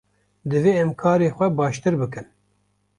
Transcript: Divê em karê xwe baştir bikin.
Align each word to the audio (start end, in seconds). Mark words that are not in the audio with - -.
Divê 0.49 0.71
em 0.83 0.91
karê 0.99 1.29
xwe 1.35 1.47
baştir 1.59 1.93
bikin. 2.01 2.25